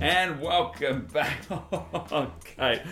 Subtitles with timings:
[0.00, 1.40] And welcome back.
[2.56, 2.82] Kate.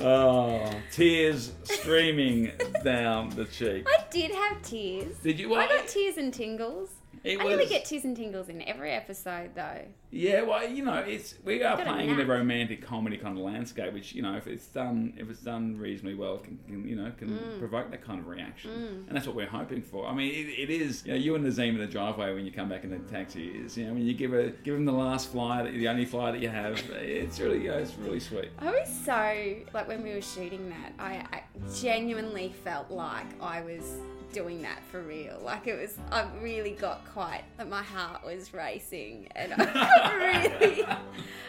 [0.00, 2.50] Oh, tears streaming
[2.82, 3.86] down the cheek.
[3.88, 5.16] I did have tears.
[5.18, 5.54] Did you?
[5.54, 6.90] I got tears and tingles.
[7.28, 9.82] It I was, never get tears and tingles in every episode though.
[10.10, 13.92] Yeah, well, you know, it's we are playing in a romantic comedy kind of landscape,
[13.92, 17.12] which you know, if it's done, if it's done reasonably well, can, can you know,
[17.18, 17.58] can Mm.
[17.58, 20.06] provoke that kind of reaction, and that's what we're hoping for.
[20.06, 21.04] I mean, it, it is.
[21.04, 23.48] You know, you and Nazeem in the driveway when you come back in the taxi
[23.48, 26.06] is, you know, when you give a give him the last fly, that- the only
[26.06, 28.48] fly that you have, it's really, you know, it's really sweet.
[28.58, 31.42] I was so like when we were shooting that, I, I
[31.78, 33.98] genuinely felt like I was
[34.32, 35.40] doing that for real.
[35.42, 40.14] Like it was, I really got quite like my heart was racing, and I
[40.60, 40.84] really,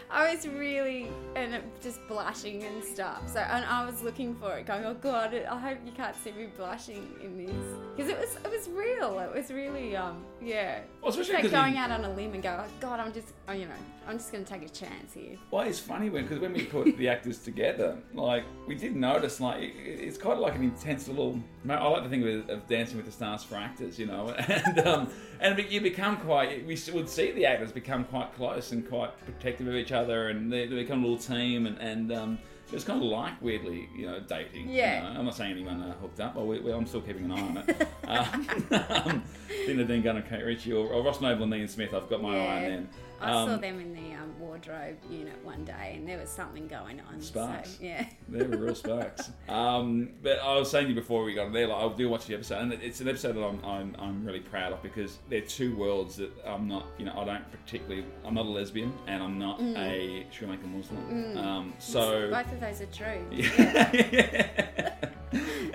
[0.10, 3.22] I was really and just blushing and stuff.
[3.32, 6.32] So and I was looking for it, going, oh god, I hope you can't see
[6.32, 7.56] me blushing in this
[7.96, 9.20] because it was it was real.
[9.20, 10.80] It was really um yeah.
[11.02, 13.12] Well, especially like 'cause going you- out on a limb and go, oh god, I'm
[13.14, 13.72] just, oh, you know,
[14.09, 15.38] I'm just gonna take a chance here.
[15.52, 19.39] Well, it's funny when because when we put the actors together, like we did notice,
[19.39, 21.39] like it- it's kind of like an intense little.
[21.70, 24.80] I like to think of of Dancing with the Stars for actors, you know, and
[24.80, 26.66] um, and you become quite.
[26.66, 30.52] We would see the actors become quite close and quite protective of each other, and
[30.52, 32.12] they, they become a little team, and and.
[32.12, 34.69] Um, it was kind of like weirdly, you know, dating.
[34.69, 35.02] you Yeah.
[35.12, 35.19] know.
[35.22, 37.41] I'm not saying anyone uh, hooked up, but we, we, I'm still keeping an eye
[37.41, 37.88] on it.
[39.08, 39.23] um,
[39.66, 41.95] Dina Dean Gunn and Kate Ritchie, or, or Ross Noble and Ian Smith.
[41.95, 42.89] I've got my eye on them.
[43.22, 46.67] I saw Um, them in the um, wardrobe unit one day, and there was something
[46.67, 47.22] going on.
[47.22, 47.72] Sparks.
[47.72, 48.06] So, yeah.
[48.28, 49.30] They were real sparks.
[49.50, 52.08] Um, but I was saying to you before we got on there, like, I do
[52.09, 55.17] watch the episode, and it's an episode that I'm, I'm, I'm really proud of because
[55.30, 58.94] they're two worlds that I'm not, you know, I don't particularly, I'm not a lesbian
[59.08, 61.38] and I'm not a Sri Lankan Muslim.
[61.38, 62.30] Um, so.
[62.30, 63.25] both of those are true.
[63.31, 64.95] Yeah.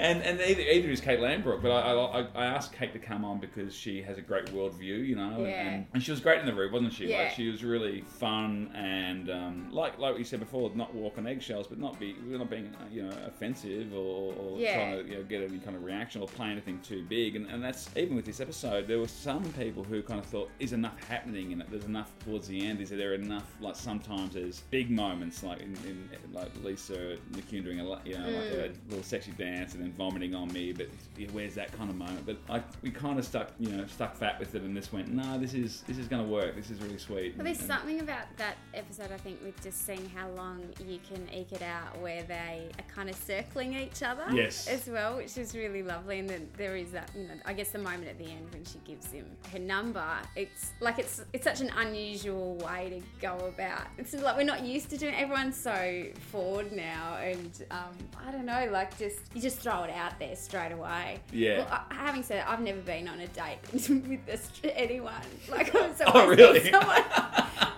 [0.05, 3.24] and and either, either is Kate Lambrook, but I, I I asked Kate to come
[3.24, 5.69] on because she has a great worldview, you know, Yeah.
[5.69, 7.06] and, and she was great in the room, wasn't she?
[7.08, 7.24] Yeah.
[7.24, 11.27] Like she was really fun and um, like like we said before, not walk on
[11.27, 14.75] eggshells, but not be not being you know offensive or, or Yeah.
[14.77, 17.37] trying to you know, get any kind of reaction or play anything too big.
[17.37, 20.50] And, and that's even with this episode, there were some people who kind of thought,
[20.60, 21.70] is enough happening in it?
[21.70, 22.81] There's enough towards the end.
[22.81, 23.50] Is there enough?
[23.60, 28.28] Like sometimes there's big moments, like in, in like Lisa McCune doing a you know
[28.28, 30.72] like a little sexy dance and then vomiting on me.
[30.72, 32.27] But yeah, where's that kind of moment?
[32.27, 35.09] But I, we kind of stuck you know stuck fat with it, and this went,
[35.09, 36.56] no, this is this is going to work.
[36.56, 37.37] This is really sweet.
[37.37, 40.99] But there's And- something about that episode, I think, with just seeing how long you
[41.09, 44.66] can eke it out where they are kind of circling each other Yes.
[44.69, 46.19] as well, which is really lovely.
[46.21, 48.65] And then there is that, you know, I guess the moment at the end when
[48.65, 50.05] she gives him her number,
[50.37, 53.87] it's like it's it's such an unusual way to go about.
[53.99, 55.15] It's like we're not used to doing.
[55.15, 59.91] Everyone's so forward now, and um, I don't know, like just you just throw it
[59.91, 61.19] out there straight away.
[61.33, 61.59] Yeah.
[61.59, 65.12] Well, I, having said, that, I've never been on a date with this, anyone.
[65.51, 66.71] Like I'm so Oh, really?
[66.71, 67.03] someone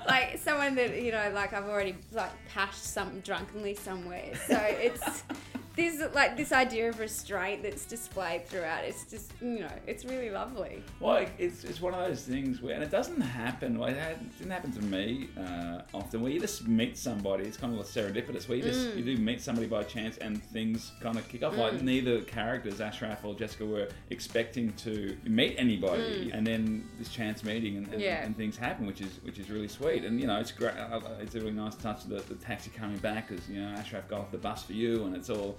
[0.06, 5.24] like someone that you know like I've already like pashed something drunkenly somewhere so it's
[5.76, 10.30] this like this idea of restraint that's displayed throughout it's just you know it's really
[10.30, 13.78] lovely Well, it's, it's one of those things where, and it doesn't happen.
[13.80, 16.22] It, didn't happen to me uh, often.
[16.22, 18.48] Where you just meet somebody, it's kind of like serendipitous.
[18.48, 18.96] Where you just Mm.
[18.96, 21.56] you do meet somebody by chance, and things kind of kick off.
[21.56, 27.44] Like neither characters, Ashraf or Jessica, were expecting to meet anybody, and then this chance
[27.44, 28.00] meeting, and, and, Mm.
[28.04, 28.24] Yeah.
[28.24, 30.04] and things happen, which is which is really sweet.
[30.04, 30.74] And you know, it's great.
[31.20, 32.04] It's a really nice touch.
[32.04, 35.04] The, the taxi coming back because you know Ashraf got off the bus for you,
[35.04, 35.58] and it's all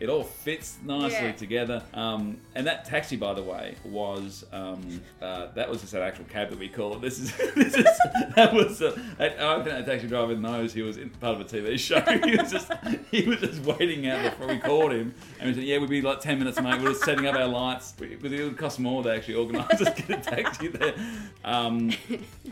[0.00, 1.32] it all fits nicely Yeah.
[1.32, 1.82] together.
[1.94, 6.24] Um, and that taxi, by the way, was um, uh, that was just an actual
[6.24, 7.00] cab that we call it.
[7.00, 7.86] This is this is
[8.34, 11.44] that was uh, I think that taxi driver knows he was in part of a
[11.44, 12.00] TV show.
[12.24, 12.70] he was just
[13.10, 16.02] he was just waiting out before we called him, and we said, "Yeah, we'd be
[16.02, 16.80] like ten minutes, mate.
[16.82, 20.10] We're just setting up our lights, it would cost more to actually organise us get
[20.10, 20.94] a taxi there."
[21.44, 21.92] Um,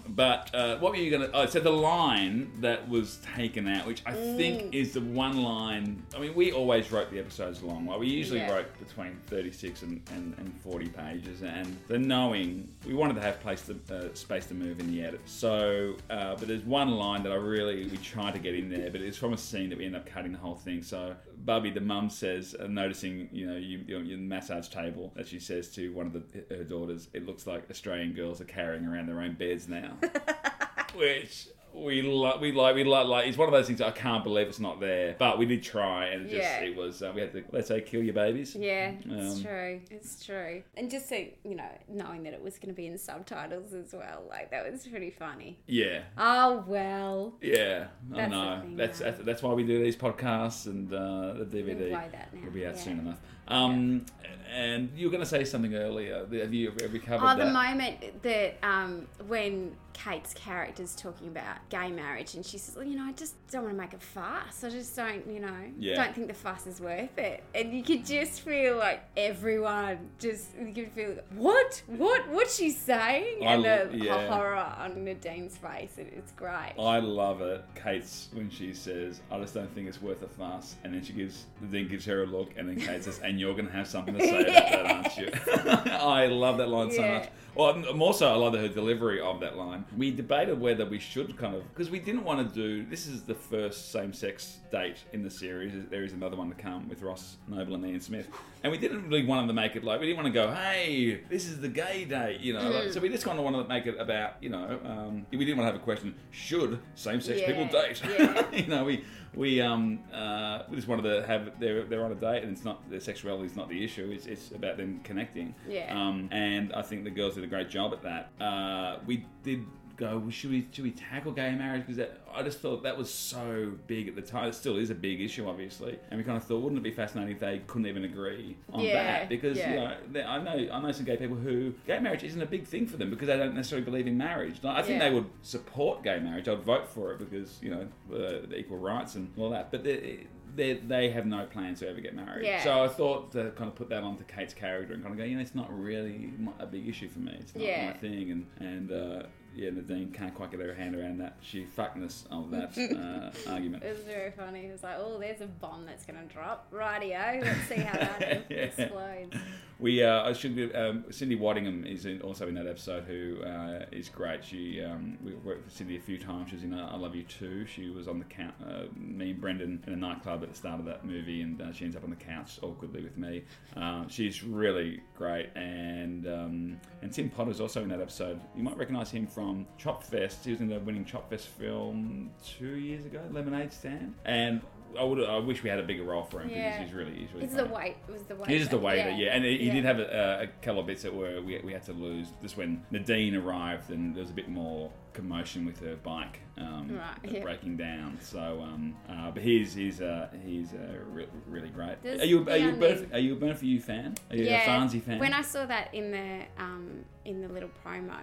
[0.08, 1.36] but uh, what were you going to?
[1.36, 6.02] Oh, so the line that was taken out, which I think is the one line.
[6.14, 7.86] I mean, we always wrote the episodes long.
[7.86, 8.52] Like we usually Yeah.
[8.52, 13.40] wrote between thirty-six and, and, and forty pages, and the knowing we wanted to have
[13.40, 15.20] place to, uh, space to move in the edit.
[15.24, 18.90] So, uh, but there's one line that I really we tried to get in there,
[18.90, 20.82] but it's from a scene that we end up cutting the whole thing.
[20.82, 25.26] So, Bubby, the mum says, uh, noticing you know you, your, your massage table, that
[25.26, 26.22] she says to one of the,
[26.54, 29.96] her daughters, it looks like Australian girls are carrying around their own beds now
[30.94, 33.26] which we like, we like, we like, like.
[33.28, 36.06] It's one of those things I can't believe it's not there, but we did try,
[36.06, 36.60] and it just Yeah.
[36.60, 37.02] it was.
[37.02, 38.54] Uh, we had to let's say kill your babies.
[38.54, 42.58] yeah it's Um, true it's true and just so you know knowing that it was
[42.58, 47.34] going to be in subtitles as well like that was pretty funny Yeah, oh well
[47.40, 47.86] yeah.
[48.14, 48.60] I know.
[48.62, 52.34] thing, that's, that's that's why we do these podcasts, and uh, the DVD We'll that
[52.34, 52.80] now, will be out yeah.
[52.80, 53.18] soon enough.
[53.48, 54.06] Um,
[54.54, 56.18] and you were going to say something earlier.
[56.30, 57.38] Have you you covered Oh, that?
[57.46, 62.84] the moment that um, when Kate's character's talking about gay marriage, and she says, well,
[62.86, 64.64] you know, I just don't want to make a fuss.
[64.64, 65.96] I just don't, you know, Yeah.
[65.96, 67.42] don't think the fuss is worth it.
[67.54, 71.82] And you could just feel like everyone just, you could feel, what?
[71.86, 72.28] What?
[72.28, 73.46] What's she saying?
[73.46, 74.26] I and the yeah.
[74.28, 75.98] horror on Nadine's face.
[75.98, 76.72] It, it's great.
[76.78, 80.76] I love it, Kate's when she says, "I just don't think it's worth a fuss,"
[80.84, 83.54] and then she gives, then gives her a look, and then Kate says, "And you're
[83.54, 87.02] going to have something to say about that, aren't you?" I love that line so
[87.02, 87.28] much.
[87.54, 89.81] Well, more so, I love her delivery of that line.
[89.96, 92.84] We debated whether we should kind of because we didn't want to do.
[92.88, 95.72] This is the first same-sex date in the series.
[95.90, 98.28] There is another one to come with Ross Noble and Ian Smith,
[98.62, 101.20] and we didn't really want to make it like we didn't want to go, "Hey,
[101.28, 102.70] this is the gay date," you know.
[102.70, 105.38] like- so we just kind of wanted to make it about, you know, um, we
[105.44, 108.02] didn't want to have a question: Should same-sex Yeah, people date?
[108.08, 108.50] yeah.
[108.52, 109.04] you know, we
[109.34, 112.64] we um uh, we just wanted to have they're they're on a date, and it's
[112.64, 114.10] not their sexuality is not the issue.
[114.12, 115.54] It's it's about them connecting.
[115.68, 115.92] Yeah.
[115.98, 118.30] Um, and I think the girls did a great job at that.
[118.44, 119.64] Uh, we did
[120.06, 120.18] go.
[120.18, 121.84] well, Should we should we tackle gay marriage?
[121.86, 124.48] Because I just thought that was so big at the time.
[124.48, 125.98] It still is a big issue, obviously.
[126.10, 128.80] And we kind of thought, wouldn't it be fascinating if they couldn't even agree on
[128.80, 129.28] Yeah, that?
[129.28, 129.70] Because yeah.
[129.70, 132.66] you know, I know I know some gay people who gay marriage isn't a big
[132.66, 134.56] thing for them because they don't necessarily believe in marriage.
[134.62, 135.08] Like, I think Yeah.
[135.08, 136.48] they would support gay marriage.
[136.48, 139.70] I'd vote for it because you know the, the equal rights and all that.
[139.70, 142.44] But they, they they have no plans to ever get married.
[142.44, 142.62] Yeah.
[142.62, 145.24] So I thought to kind of put that onto Kate's character and kind of go,
[145.24, 147.36] you know, it's not really a big issue for me.
[147.40, 147.86] It's not Yeah.
[147.86, 148.30] my thing.
[148.30, 149.22] And and uh,
[149.54, 152.76] yeah, Nadine can't quite get her hand around that she fuckness of that
[153.46, 153.82] uh, argument.
[153.82, 154.66] It was very funny.
[154.66, 156.70] It was like, oh, there's a bomb that's going to drop.
[156.72, 157.42] Rightio.
[157.42, 158.56] Let's see how that Yeah.
[158.56, 159.36] explodes.
[159.82, 163.42] We uh, I should give, um, Cindy Waddingham is in, also in that episode who
[163.42, 164.44] uh, is great.
[164.44, 166.50] She um, we worked with Cindy a few times.
[166.50, 167.66] She was in uh, I Love You Too.
[167.66, 168.54] She was on the count.
[168.64, 171.72] Uh, me and Brendan in a nightclub at the start of that movie, and uh,
[171.72, 173.42] she ends up on the couch awkwardly with me.
[173.76, 178.40] Uh, she's really great, and um, and Tim Potter's also in that episode.
[178.54, 180.44] You might recognise him from Tropfest.
[180.44, 184.60] He was in the winning Tropfest film two years ago, Lemonade Stand, and.
[184.98, 185.24] I would.
[185.24, 186.82] I wish we had a bigger role for him because Yeah.
[186.82, 187.12] he's really.
[187.14, 187.44] He's really.
[187.46, 187.68] It's funny.
[187.68, 187.96] the weight.
[188.08, 188.50] It was the weight.
[188.50, 189.72] Is the waiter, yeah, and he, he Yeah.
[189.74, 192.28] did have a, a couple of bits that were we, we had to lose.
[192.42, 196.96] Just when Nadine arrived, and there was a bit more commotion with her bike um,
[196.98, 197.42] Right, yeah.
[197.42, 198.18] breaking down.
[198.20, 201.96] So, um, uh, but he's he's uh, he's uh, re- really great.
[202.04, 204.14] Are you are you a Leon are you a Burn for You fan?
[204.30, 204.62] Are you yeah.
[204.64, 205.18] a Farnsey fan?
[205.18, 208.18] When I saw that in the um in the little promo,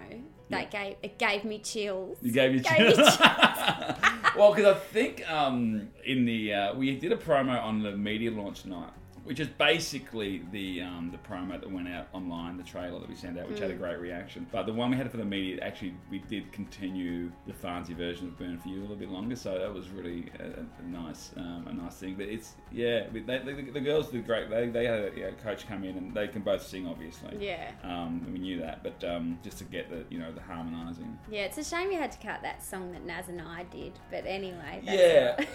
[0.50, 0.84] that Yeah.
[0.84, 2.18] gave it gave me chills.
[2.22, 3.18] You gave me Gave chills.
[4.36, 8.30] well, because I think um, in the uh, we did a promo on the media
[8.30, 8.92] launch night,
[9.24, 13.14] which is basically the um, the promo that went out online, the trailer that we
[13.14, 13.62] sent out, which Mm.
[13.62, 14.46] had a great reaction.
[14.50, 18.28] But the one we had for the media, actually, we did continue the Farnsey version
[18.28, 21.30] of Burn for You a little bit longer, so that was really a, a, nice
[21.36, 22.14] um, a nice thing.
[22.14, 24.48] But it's yeah, they, they, the, the girls did great.
[24.50, 27.36] They they had a yeah, coach come in and they can both sing, obviously.
[27.40, 27.70] Yeah.
[27.82, 31.18] Um, and we knew that, but um, just to get the you know the harmonising.
[31.30, 33.92] Yeah, it's a shame you had to cut that song that Naz and I did,
[34.10, 34.82] but anyway.
[34.84, 35.44] That's Yeah.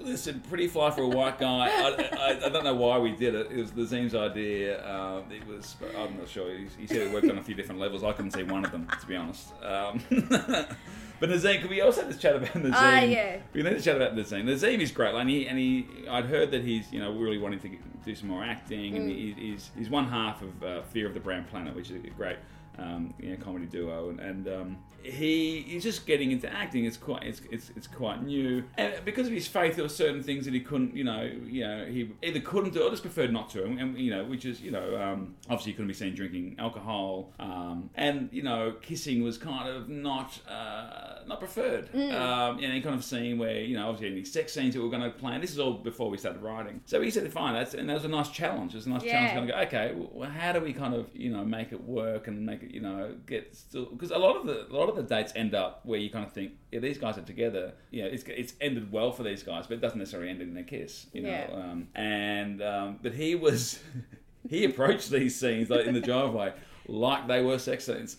[0.00, 1.68] Listen, pretty fly for a white guy.
[1.68, 3.50] I, I, I don't know why we did it.
[3.50, 4.84] It was Nazeem's idea.
[4.88, 6.50] Um, it was, I'm not sure.
[6.56, 8.04] He, he said it worked on a few different levels.
[8.04, 9.52] I couldn't see one of them, to be honest.
[9.62, 12.72] Um, but Nazeem, could we also have this chat about Nazeem?
[12.74, 13.38] Ah, yeah.
[13.52, 14.44] We need to chat about Nazeem.
[14.44, 15.14] Nazeem is great.
[15.14, 17.70] Like, and he, and he, I'd heard that he's, you know, really wanting to
[18.04, 19.16] do some more acting, and Mm.
[19.16, 22.36] he, he's, he's one half of uh, Fear of the Brown Planet, which is great
[22.78, 26.84] um, you know, comedy duo, and, and um, he he's just getting into acting.
[26.84, 30.22] It's quite it's, it's it's quite new, and because of his faith, there were certain
[30.22, 33.32] things that he couldn't, you know, you know, he either couldn't do or just preferred
[33.32, 35.94] not to, and, and you know, which is you know, um, obviously he couldn't be
[35.94, 41.88] seen drinking alcohol, um, and you know, kissing was kind of not uh, not preferred.
[41.94, 44.90] Um, and any kind of scene where you know, obviously any sex scenes that we're
[44.90, 45.40] going to plan.
[45.40, 48.04] This is all before we started writing, so he said, fine, that's and that was
[48.04, 48.72] a nice challenge.
[48.72, 49.12] It was a nice Yeah.
[49.12, 49.30] challenge.
[49.34, 52.26] Kind of go, okay, well, how do we kind of you know make it work
[52.26, 54.96] and make it you know get still because a lot of the a lot of
[54.96, 58.04] the dates end up where you kind of think yeah these guys are together yeah
[58.04, 61.06] it's it's ended well for these guys but it doesn't necessarily end in a kiss
[61.12, 61.48] you know Yeah.
[61.54, 63.78] um, and um, but he was
[64.48, 66.52] he approached these scenes like in the driveway
[66.86, 68.16] like they were sex scenes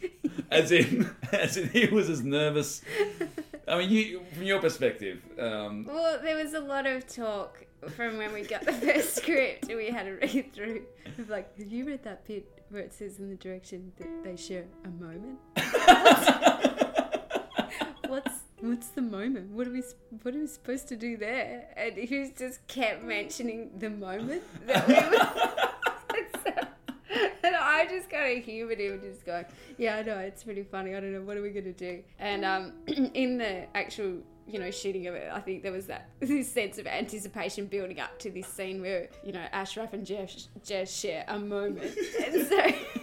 [0.52, 2.82] as in as in he was as nervous
[3.68, 8.18] I mean you from your perspective um, Well, there was a lot of talk from
[8.18, 10.84] when we got the first script and we had to read through.
[11.20, 14.36] Of like, have you read that bit where it says in the direction that they
[14.36, 15.40] share a moment?
[18.08, 19.52] What's what's the moment?
[19.52, 19.84] What are we
[20.22, 21.68] what are we supposed to do there?
[21.76, 25.02] And he just kept mentioning the moment that we were.
[27.44, 29.46] and, I just kind of humoured him, and just going,
[29.78, 30.96] "Yeah, I know it's pretty funny.
[30.96, 34.18] I don't know what are we gonna do." And um, in the actual
[34.48, 38.00] you know shooting of it, I think there was that this sense of anticipation building
[38.00, 40.32] up to this scene where you know Ashraf and Jeff
[40.64, 43.02] Jess share a moment, and so.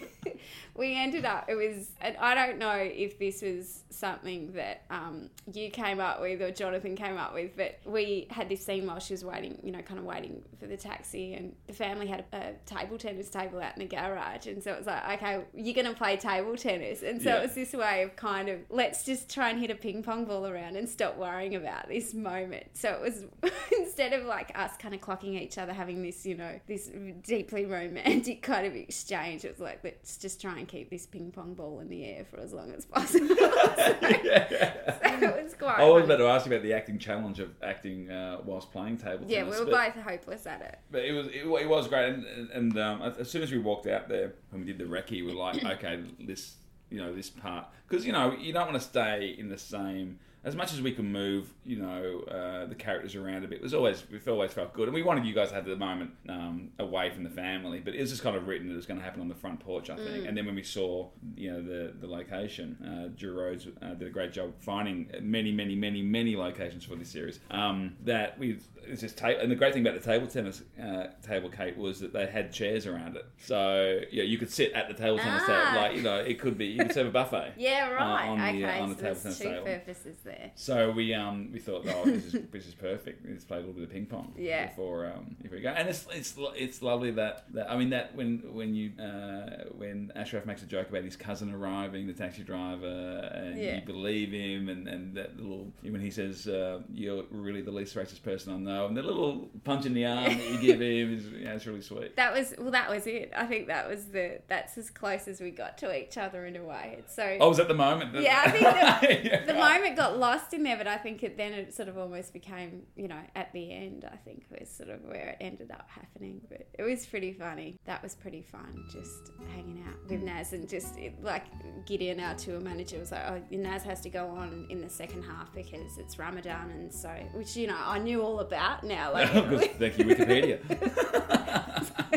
[0.75, 1.47] We ended up.
[1.49, 1.91] It was.
[2.01, 6.51] And I don't know if this was something that um, you came up with or
[6.51, 9.59] Jonathan came up with, but we had this scene while she was waiting.
[9.63, 12.97] You know, kind of waiting for the taxi, and the family had a, a table
[12.99, 16.17] tennis table out in the garage, and so it was like, okay, you're gonna play
[16.17, 17.39] table tennis, and so Yeah.
[17.39, 20.25] it was this way of kind of let's just try and hit a ping pong
[20.25, 22.65] ball around and stop worrying about this moment.
[22.75, 23.25] So it was
[23.79, 26.91] instead of like us kind of clocking each other, having this, you know, this
[27.25, 31.33] deeply romantic kind of exchange, it was like let's just try and keep this ping
[31.33, 33.27] pong ball in the air for as long as possible.
[33.37, 35.81] so, it was quite.
[35.81, 38.97] I was about to ask you about the acting challenge of acting uh, whilst playing
[38.97, 39.59] table Yeah, tennis.
[39.59, 40.79] we were but- both hopeless at it.
[40.93, 43.59] But it was it, it was great, and, and, and um, as soon as we
[43.59, 46.55] walked out there when we did the recce, we were like, okay, this
[46.91, 50.21] you know this part because you know you don't want to stay in the same.
[50.45, 53.63] As much as we can move, you know, uh, the characters around a bit, it
[53.63, 56.11] was always we always felt good, and we wanted you guys to have the moment
[56.29, 57.79] um, away from the family.
[57.79, 59.37] But it was just kind of written that it was going to happen on the
[59.37, 60.27] front porch, I think.
[60.27, 64.09] And then when we saw, you know, the the location, uh, Drew Rhodes uh, did
[64.09, 67.39] a great job finding many, many, many, many locations for this series.
[67.51, 71.07] Um, that we it's just ta- and the great thing about the table tennis uh,
[71.25, 74.89] table, Kate, was that they had chairs around it, so yeah, you could sit at
[74.89, 75.71] the table tennis Ah.
[75.71, 77.53] table, like you know, it could be you could serve a buffet.
[77.57, 78.27] Yeah, right.
[78.29, 79.65] on the, okay, on the so table tennis two table.
[79.67, 80.32] purposes there.
[80.55, 83.25] So we um we thought, oh, this is this is perfect.
[83.29, 84.35] Let's play a little bit of ping pong.
[84.37, 84.67] Yeah.
[84.67, 88.15] Before um if we go, and it's it's it's lovely that, that I mean that
[88.15, 92.43] when when you uh when Ashraf makes a joke about his cousin arriving, the taxi
[92.43, 93.77] driver, and Yeah.
[93.77, 97.95] you believe him, and and that little when he says uh, you're really the least
[97.97, 101.15] racist person I know, and the little punch in the arm that you give him
[101.15, 102.15] is yeah, it's really sweet.
[102.17, 102.71] That was well.
[102.71, 103.33] That was it.
[103.37, 104.41] I think that was the.
[104.49, 106.97] That's as close as we got to each other in a way.
[106.99, 107.37] It's so.
[107.41, 108.13] Oh, was that the moment?
[108.13, 108.63] that- Yeah, I think
[109.23, 109.45] the, Yeah.
[109.47, 112.33] the moment got lost in there, but I think it then it sort of almost
[112.33, 114.09] became, you know, at the end.
[114.11, 116.41] I think was sort of where it ended up happening.
[116.49, 117.77] But it was pretty funny.
[117.85, 121.45] That was pretty fun, just hanging out with Naz and just it, like
[121.85, 125.25] Gideon, our tour manager, was like, "Oh, Naz has to go on in the second
[125.25, 129.13] half because it's Ramadan," and so which you know I knew all about now.
[129.13, 129.29] Like,
[129.79, 130.61] Thank you, Wikipedia.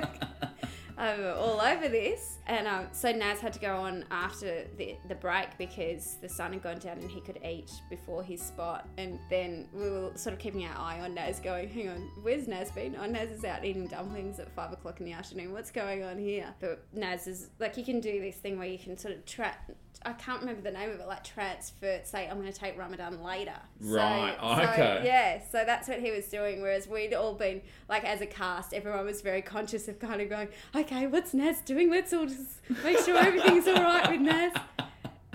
[0.98, 2.40] um, all over this.
[2.48, 6.54] And um, so Naz had to go on after the, the break because the sun
[6.54, 8.88] had gone down and he could eat before his spot.
[8.98, 12.48] And then we were sort of keeping our eye on Naz, going, hang on, where's
[12.48, 12.96] Naz been?
[13.00, 15.52] Oh, Naz is out eating dumplings at five o'clock in the afternoon.
[15.52, 16.54] What's going on here?
[16.60, 19.70] But Naz is like, you can do this thing where you can sort of track.
[20.06, 23.24] I can't remember the name of it, like transfer, say, I'm going to take Ramadan
[23.24, 23.56] later.
[23.82, 25.02] So- Right, oh, so, okay.
[25.06, 26.62] yeah, so that's what he was doing.
[26.62, 30.30] Whereas we'd all been, like, as a cast, everyone was very conscious of kind of
[30.30, 31.90] going, okay, what's Naz doing?
[31.90, 34.54] Let's all just make sure everything's all right with Naz.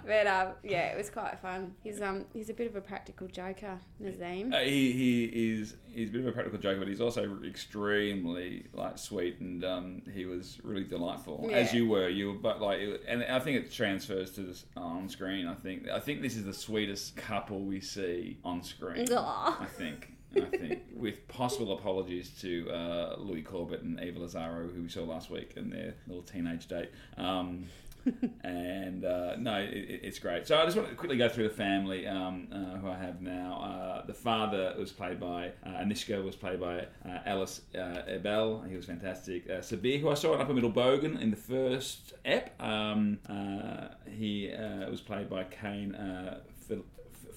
[0.07, 1.75] But um, yeah, it was quite fun.
[1.83, 4.53] He's um he's a bit of a practical joker, Nazeem.
[4.55, 5.25] Uh, he he
[5.61, 9.65] is he's a bit of a practical joker, but he's also extremely like sweet, and
[9.65, 12.09] um, he was really delightful as you were.
[12.09, 15.47] You were, but like, it- and I think it transfers to this on screen.
[15.47, 19.07] I think I think this is the sweetest couple we see on screen.
[19.13, 19.59] Aw.
[19.61, 20.13] I think.
[20.37, 25.03] I think, with possible apologies to uh, Louis Corbett and Eva Lazzaro, who we saw
[25.05, 26.91] last week, and their little teenage date.
[27.17, 27.67] Um,
[28.45, 30.47] and uh, no, it, it- it's great.
[30.47, 33.21] So I just want to quickly go through the family um, uh, who I have
[33.21, 33.61] now.
[34.03, 38.63] Uh, the father was played by uh, Anishka, was played by uh, Alice uh, Ebel.
[38.69, 39.45] He was fantastic.
[39.51, 43.89] Uh, Sabir, who I saw in Upper Middle Bogan in the first ep, um, uh,
[44.11, 46.85] he uh, was played by Kane uh, Phil-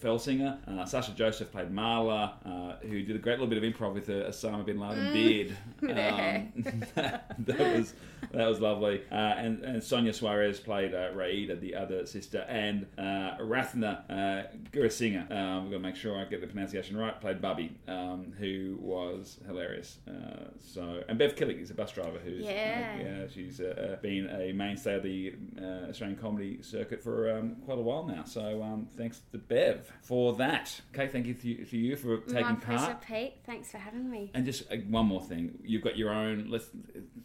[0.04, 0.58] Felsinger.
[0.68, 4.06] Uh, Sasha Joseph played Marla, uh, who did a great little bit of improv with
[4.08, 5.58] the Osama bin Laden beard.
[5.84, 7.94] Um, that was
[8.32, 9.02] that was lovely.
[9.12, 14.48] Uh, and, and Sonia Suarez played uh, Raida, the other sister, and uh, Rathna uh,
[14.72, 15.30] Gurasinger.
[15.32, 17.20] Um, we've got to make sure I get the pronunciation right.
[17.20, 19.98] Played Bubby, um, who was hilarious.
[20.08, 22.96] Uh, so and Bev Killick is a bus driver who's Yeah.
[23.00, 27.30] uh, yeah she's uh, uh, been a mainstay of the uh, Australian comedy circuit for
[27.38, 28.24] um, quite a while now.
[28.24, 30.82] So um, thanks to Bev for that.
[30.94, 33.02] Okay, thank you to to you for taking My pleasure, part.
[33.02, 33.34] Pete.
[33.46, 34.32] Thanks for having me.
[34.34, 36.48] And just uh, one more thing, you've got your own.
[36.50, 36.70] Let's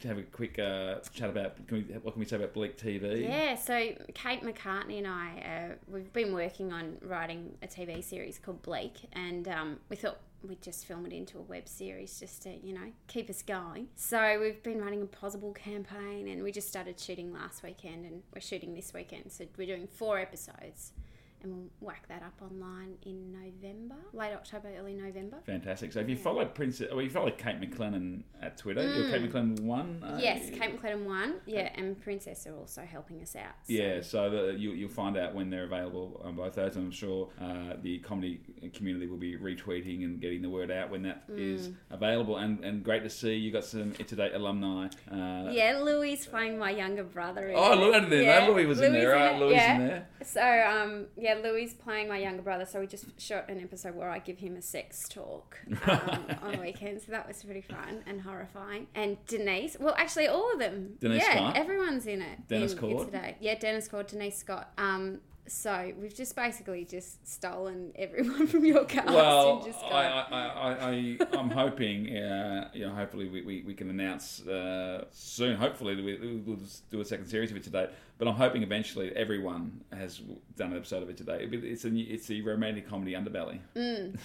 [0.05, 3.23] have a quick uh, chat about can we, what can we say about Bleak TV?
[3.23, 8.39] Yeah, so Kate McCartney and I, uh, we've been working on writing a TV series
[8.39, 12.43] called Bleak, and um, we thought we'd just film it into a web series just
[12.43, 13.89] to, you know, keep us going.
[13.97, 18.23] So we've been running a Pozible campaign, and we just started shooting last weekend, and
[18.35, 19.33] we're shooting this weekend.
[19.33, 20.93] So we're doing four episodes,
[21.43, 23.95] and we'll whack that up online in November.
[24.13, 25.39] late October, early November.
[25.47, 25.93] Fantastic.
[25.93, 29.61] So if you follow Prince, or you follow Kate McLennan at Twitter, you're Kate McLennan
[29.61, 30.03] one.
[30.05, 30.21] Mm.
[30.21, 31.35] Yes, Kate McLennan one.
[31.47, 33.55] Yeah, and Princess are also helping us out.
[33.65, 36.77] so- Yeah, so the, you, you'll find out when they're available on both those.
[36.77, 38.41] And I'm sure uh, the comedy
[38.75, 41.75] community will be retweeting and getting the word out when that is Mm.
[41.91, 42.37] available.
[42.39, 44.89] And, and great to see you got some Today alumni.
[45.11, 47.53] Uh, Yeah, Louis playing my younger brother.
[47.55, 48.23] Oh, look at there.
[48.23, 49.39] Yeah, Louis was in there, right?
[49.39, 49.75] Louis yeah.
[49.75, 50.09] in there.
[50.25, 52.65] So, um, yeah, Louis playing my younger brother.
[52.65, 56.53] So we just shot an episode where I give him a sex talk um, on
[56.53, 57.03] the weekend.
[57.03, 58.87] So that was pretty fun and horrifying.
[58.95, 60.97] And Denise, well, actually, all of them.
[61.01, 61.57] Denise yeah, Scott?
[61.57, 62.49] everyone's in it.
[62.49, 63.07] Dennis in, Coard?
[63.07, 63.37] today.
[63.41, 64.73] Yeah, Dennis Coard, Denise Scott.
[64.79, 70.27] Um, so we've just basically just stolen everyone from your cast Well, and just I,
[70.31, 75.05] I, I, I, I'm hoping, uh, you know, hopefully we, we, we can announce uh,
[75.11, 75.57] soon.
[75.57, 76.59] Hopefully we, we'll
[76.91, 77.91] do a second series of It's A Date.
[78.19, 80.21] But I'm hoping eventually everyone has
[80.57, 81.53] done an episode of It's A Date.
[81.53, 83.61] It's a it's the romantic comedy underbelly.
[83.77, 84.19] Mm.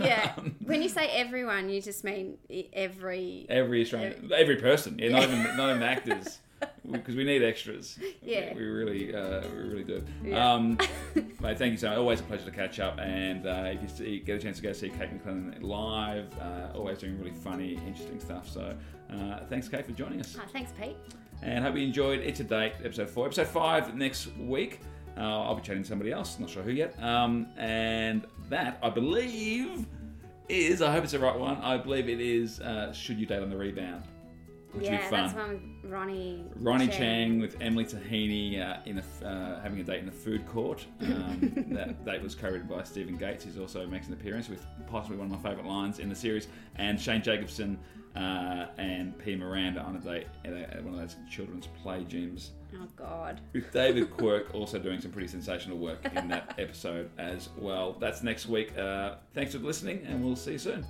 [0.00, 2.36] yeah, when you say everyone, you just mean
[2.74, 3.46] every.
[3.48, 6.38] Every Australian, every person, yeah, not even not even actors,
[6.90, 7.98] because we need extras.
[8.22, 8.54] Yeah.
[8.54, 10.02] we really, uh, we really do.
[10.24, 10.52] Yeah.
[10.52, 10.78] Um,
[11.40, 11.98] mate, thank you so much.
[11.98, 12.98] Always a pleasure to catch up.
[12.98, 16.76] And uh, if you see, get a chance to go see Kate McLennan live, uh,
[16.76, 18.48] always doing really funny, interesting stuff.
[18.48, 18.76] So,
[19.12, 20.36] uh, thanks, Kate, for joining us.
[20.38, 20.96] Ah, thanks, Pete.
[21.42, 23.26] And hope you enjoyed It's A Date, episode four.
[23.26, 24.80] Episode five next week.
[25.16, 27.00] Uh, I'll be chatting to somebody else, not sure who yet.
[27.02, 29.86] Um, and that, I believe,
[30.48, 33.42] is, I hope it's the right one, I believe it is uh, Should You Date
[33.42, 34.04] on the Rebound?
[34.72, 35.20] Which yeah, would be fun.
[35.22, 36.44] that's one Ronnie.
[36.56, 40.46] Ronny Chieng with Emily Taheny uh, in a, uh, having a date in the food
[40.46, 40.84] court.
[41.08, 45.16] Um, that date was co-written by Stephen Gates, who's also makes an appearance with possibly
[45.16, 47.78] one of my favourite lines in the series, and Shane Jacobson
[48.14, 52.04] uh, and Pia Miranda on a date at, a, at one of those children's play
[52.04, 52.50] gyms.
[52.74, 53.40] Oh God.
[53.52, 57.96] With David Quirk also doing some pretty sensational work in that episode as well.
[57.98, 58.76] That's next week.
[58.76, 60.84] Uh, thanks for listening, and we'll see you soon.